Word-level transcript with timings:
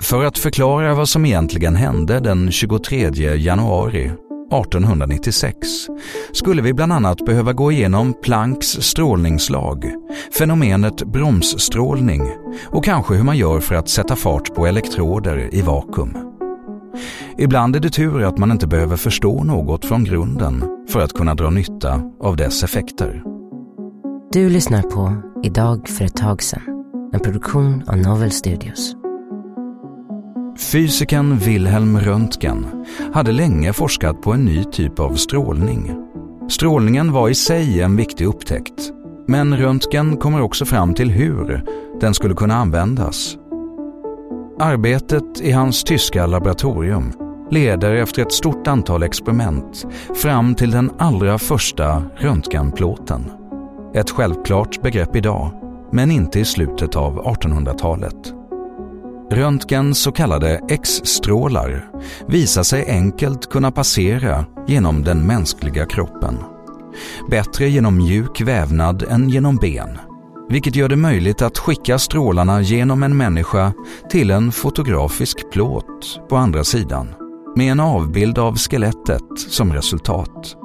För 0.00 0.24
att 0.24 0.38
förklara 0.38 0.94
vad 0.94 1.08
som 1.08 1.26
egentligen 1.26 1.76
hände 1.76 2.20
den 2.20 2.52
23 2.52 3.10
januari 3.36 4.04
1896 4.52 5.56
skulle 6.32 6.62
vi 6.62 6.72
bland 6.72 6.92
annat 6.92 7.24
behöva 7.24 7.52
gå 7.52 7.72
igenom 7.72 8.14
Plancks 8.22 8.66
strålningslag, 8.66 9.84
fenomenet 10.38 11.02
bromsstrålning 11.02 12.22
och 12.66 12.84
kanske 12.84 13.14
hur 13.14 13.24
man 13.24 13.36
gör 13.36 13.60
för 13.60 13.74
att 13.74 13.88
sätta 13.88 14.16
fart 14.16 14.54
på 14.54 14.66
elektroder 14.66 15.54
i 15.54 15.62
vakuum. 15.62 16.16
Ibland 17.38 17.76
är 17.76 17.80
det 17.80 17.90
tur 17.90 18.22
att 18.22 18.38
man 18.38 18.52
inte 18.52 18.66
behöver 18.66 18.96
förstå 18.96 19.44
något 19.44 19.84
från 19.84 20.04
grunden 20.04 20.64
för 20.88 21.00
att 21.00 21.12
kunna 21.12 21.34
dra 21.34 21.50
nytta 21.50 22.02
av 22.20 22.36
dess 22.36 22.64
effekter. 22.64 23.22
Du 24.32 24.50
lyssnar 24.50 24.82
på 24.82 25.22
Idag 25.42 25.88
för 25.88 26.04
ett 26.04 26.16
tag 26.16 26.42
sedan, 26.42 26.75
en 27.16 27.20
produktion 27.20 27.82
av 27.86 27.96
Novel 27.96 28.30
Studios. 28.30 28.96
Fysikern 30.72 31.38
Wilhelm 31.38 31.98
Röntgen 31.98 32.66
hade 33.14 33.32
länge 33.32 33.72
forskat 33.72 34.22
på 34.22 34.32
en 34.32 34.44
ny 34.44 34.64
typ 34.64 34.98
av 34.98 35.14
strålning. 35.14 35.96
Strålningen 36.48 37.12
var 37.12 37.28
i 37.28 37.34
sig 37.34 37.80
en 37.80 37.96
viktig 37.96 38.26
upptäckt, 38.26 38.92
men 39.26 39.56
Röntgen 39.56 40.16
kommer 40.16 40.40
också 40.40 40.64
fram 40.64 40.94
till 40.94 41.10
hur 41.10 41.64
den 42.00 42.14
skulle 42.14 42.34
kunna 42.34 42.54
användas. 42.54 43.36
Arbetet 44.60 45.40
i 45.40 45.52
hans 45.52 45.84
tyska 45.84 46.26
laboratorium 46.26 47.12
leder 47.50 47.94
efter 47.94 48.22
ett 48.22 48.32
stort 48.32 48.66
antal 48.66 49.02
experiment 49.02 49.86
fram 50.14 50.54
till 50.54 50.70
den 50.70 50.90
allra 50.98 51.38
första 51.38 52.02
röntgenplåten. 52.16 53.30
Ett 53.94 54.10
självklart 54.10 54.82
begrepp 54.82 55.16
idag, 55.16 55.65
men 55.92 56.10
inte 56.10 56.40
i 56.40 56.44
slutet 56.44 56.96
av 56.96 57.24
1800-talet. 57.24 58.32
Röntgens 59.30 59.98
så 59.98 60.12
kallade 60.12 60.60
X-strålar 60.68 61.90
visar 62.28 62.62
sig 62.62 62.90
enkelt 62.90 63.50
kunna 63.50 63.72
passera 63.72 64.44
genom 64.66 65.04
den 65.04 65.26
mänskliga 65.26 65.86
kroppen. 65.86 66.38
Bättre 67.30 67.68
genom 67.68 67.96
mjuk 67.96 68.40
vävnad 68.40 69.02
än 69.02 69.28
genom 69.28 69.56
ben, 69.56 69.98
vilket 70.48 70.76
gör 70.76 70.88
det 70.88 70.96
möjligt 70.96 71.42
att 71.42 71.58
skicka 71.58 71.98
strålarna 71.98 72.60
genom 72.60 73.02
en 73.02 73.16
människa 73.16 73.72
till 74.10 74.30
en 74.30 74.52
fotografisk 74.52 75.50
plåt 75.52 76.20
på 76.28 76.36
andra 76.36 76.64
sidan, 76.64 77.08
med 77.56 77.72
en 77.72 77.80
avbild 77.80 78.38
av 78.38 78.56
skelettet 78.56 79.38
som 79.48 79.72
resultat. 79.72 80.56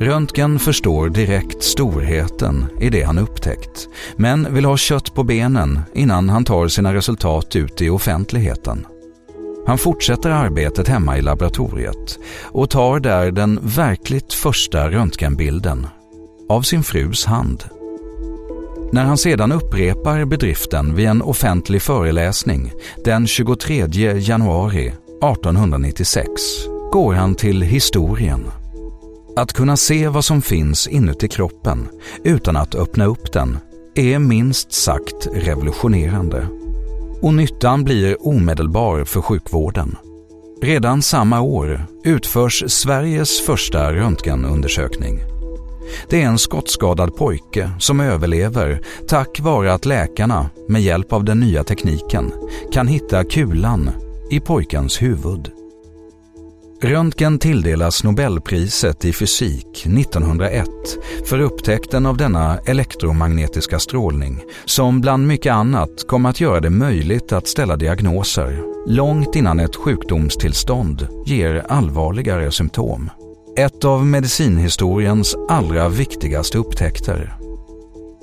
Röntgen 0.00 0.58
förstår 0.58 1.08
direkt 1.08 1.62
storheten 1.62 2.66
i 2.80 2.90
det 2.90 3.02
han 3.02 3.18
upptäckt, 3.18 3.88
men 4.16 4.54
vill 4.54 4.64
ha 4.64 4.76
kött 4.76 5.14
på 5.14 5.24
benen 5.24 5.80
innan 5.94 6.28
han 6.28 6.44
tar 6.44 6.68
sina 6.68 6.94
resultat 6.94 7.56
ut 7.56 7.82
i 7.82 7.90
offentligheten. 7.90 8.86
Han 9.66 9.78
fortsätter 9.78 10.30
arbetet 10.30 10.88
hemma 10.88 11.18
i 11.18 11.22
laboratoriet 11.22 12.18
och 12.42 12.70
tar 12.70 13.00
där 13.00 13.30
den 13.30 13.58
verkligt 13.62 14.32
första 14.32 14.90
röntgenbilden 14.90 15.86
av 16.48 16.62
sin 16.62 16.82
frus 16.82 17.24
hand. 17.24 17.64
När 18.92 19.04
han 19.04 19.18
sedan 19.18 19.52
upprepar 19.52 20.24
bedriften 20.24 20.94
vid 20.94 21.06
en 21.06 21.22
offentlig 21.22 21.82
föreläsning 21.82 22.72
den 23.04 23.26
23 23.26 23.86
januari 24.18 24.86
1896 24.86 26.30
går 26.92 27.14
han 27.14 27.34
till 27.34 27.62
historien. 27.62 28.44
Att 29.36 29.52
kunna 29.52 29.76
se 29.76 30.08
vad 30.08 30.24
som 30.24 30.42
finns 30.42 30.88
inuti 30.88 31.28
kroppen 31.28 31.88
utan 32.24 32.56
att 32.56 32.74
öppna 32.74 33.04
upp 33.04 33.32
den 33.32 33.58
är 33.94 34.18
minst 34.18 34.72
sagt 34.72 35.28
revolutionerande. 35.34 36.46
Och 37.22 37.34
nyttan 37.34 37.84
blir 37.84 38.26
omedelbar 38.26 39.04
för 39.04 39.20
sjukvården. 39.20 39.96
Redan 40.62 41.02
samma 41.02 41.40
år 41.40 41.86
utförs 42.04 42.64
Sveriges 42.66 43.40
första 43.40 43.92
röntgenundersökning. 43.92 45.20
Det 46.08 46.22
är 46.22 46.26
en 46.26 46.38
skottskadad 46.38 47.16
pojke 47.16 47.70
som 47.78 48.00
överlever 48.00 48.80
tack 49.08 49.40
vare 49.40 49.72
att 49.72 49.86
läkarna 49.86 50.50
med 50.68 50.82
hjälp 50.82 51.12
av 51.12 51.24
den 51.24 51.40
nya 51.40 51.64
tekniken 51.64 52.32
kan 52.72 52.88
hitta 52.88 53.24
kulan 53.24 53.90
i 54.30 54.40
pojkens 54.40 55.02
huvud. 55.02 55.55
Röntgen 56.86 57.38
tilldelas 57.38 58.04
Nobelpriset 58.04 59.04
i 59.04 59.12
fysik 59.12 59.86
1901 59.86 60.66
för 61.24 61.40
upptäckten 61.40 62.06
av 62.06 62.16
denna 62.16 62.58
elektromagnetiska 62.58 63.78
strålning 63.78 64.42
som 64.64 65.00
bland 65.00 65.26
mycket 65.26 65.52
annat 65.52 66.06
kom 66.08 66.26
att 66.26 66.40
göra 66.40 66.60
det 66.60 66.70
möjligt 66.70 67.32
att 67.32 67.48
ställa 67.48 67.76
diagnoser 67.76 68.62
långt 68.86 69.36
innan 69.36 69.60
ett 69.60 69.76
sjukdomstillstånd 69.76 71.08
ger 71.26 71.64
allvarligare 71.68 72.52
symptom. 72.52 73.10
Ett 73.56 73.84
av 73.84 74.06
medicinhistoriens 74.06 75.36
allra 75.48 75.88
viktigaste 75.88 76.58
upptäckter. 76.58 77.36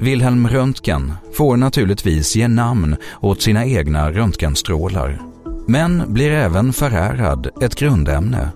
Wilhelm 0.00 0.48
Röntgen 0.48 1.12
får 1.32 1.56
naturligtvis 1.56 2.36
ge 2.36 2.48
namn 2.48 2.96
åt 3.20 3.42
sina 3.42 3.66
egna 3.66 4.12
röntgenstrålar 4.12 5.27
men 5.68 6.12
blir 6.12 6.30
även 6.30 6.72
förärad 6.72 7.48
ett 7.60 7.74
grundämne, 7.74 8.48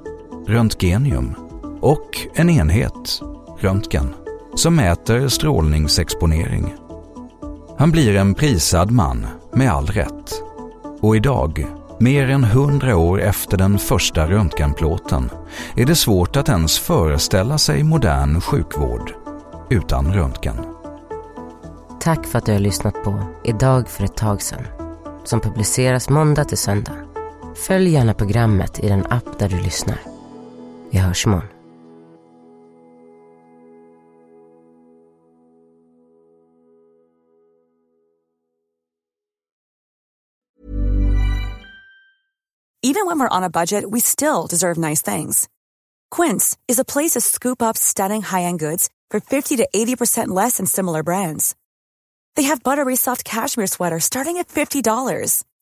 röntgenium, 0.46 1.34
och 1.80 2.18
en 2.34 2.50
enhet, 2.50 3.20
röntgen, 3.58 4.14
som 4.54 4.76
mäter 4.76 5.28
strålningsexponering. 5.28 6.74
Han 7.78 7.90
blir 7.90 8.16
en 8.16 8.34
prisad 8.34 8.90
man, 8.90 9.26
med 9.52 9.72
all 9.72 9.86
rätt. 9.86 10.42
Och 11.00 11.16
idag, 11.16 11.66
mer 12.00 12.30
än 12.30 12.44
hundra 12.44 12.96
år 12.96 13.20
efter 13.20 13.56
den 13.56 13.78
första 13.78 14.26
röntgenplåten, 14.26 15.30
är 15.76 15.86
det 15.86 15.96
svårt 15.96 16.36
att 16.36 16.48
ens 16.48 16.78
föreställa 16.78 17.58
sig 17.58 17.82
modern 17.82 18.40
sjukvård 18.40 19.12
utan 19.70 20.14
röntgen. 20.14 20.56
Tack 22.00 22.26
för 22.26 22.38
att 22.38 22.46
du 22.46 22.52
har 22.52 22.58
lyssnat 22.58 23.04
på 23.04 23.22
Idag 23.44 23.88
för 23.88 24.04
ett 24.04 24.16
tag 24.16 24.42
sedan 24.42 24.66
som 25.24 25.40
publiceras 25.40 26.08
måndag 26.08 26.44
till 26.44 26.58
söndag. 26.58 27.01
Följ 27.56 27.90
gärna 27.90 28.14
programmet 28.14 28.84
i 28.84 28.88
den 28.88 29.06
app 29.06 29.38
där 29.38 29.48
du 29.48 29.60
lyssnar. 29.60 30.00
Vi 30.90 30.98
hörs 30.98 31.26
imorgon. 31.26 31.48
Even 42.84 43.06
when 43.06 43.18
we're 43.20 43.36
on 43.36 43.44
a 43.44 43.50
budget, 43.50 43.88
we 43.88 44.00
still 44.00 44.48
deserve 44.48 44.76
nice 44.76 45.02
things. 45.02 45.48
Quince 46.10 46.56
is 46.68 46.80
a 46.80 46.84
place 46.84 47.12
to 47.12 47.20
scoop 47.20 47.62
up 47.62 47.76
stunning 47.76 48.22
high-end 48.22 48.58
goods 48.58 48.90
for 49.08 49.20
50 49.20 49.56
to 49.56 49.68
80% 49.74 50.28
less 50.28 50.56
than 50.56 50.66
similar 50.66 51.02
brands. 51.02 51.54
They 52.34 52.44
have 52.44 52.62
buttery 52.62 52.96
soft 52.96 53.24
cashmere 53.24 53.68
sweaters 53.68 54.04
starting 54.04 54.38
at 54.38 54.48
$50, 54.48 55.44